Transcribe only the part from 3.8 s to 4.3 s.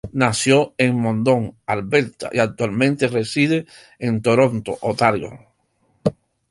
en